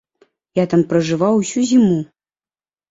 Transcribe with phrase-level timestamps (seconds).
[0.61, 2.03] Я там пражываў усю зіму.